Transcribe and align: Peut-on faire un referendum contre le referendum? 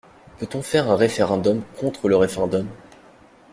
Peut-on 0.39 0.63
faire 0.63 0.89
un 0.89 0.95
referendum 0.95 1.61
contre 1.79 2.09
le 2.09 2.15
referendum? 2.15 2.65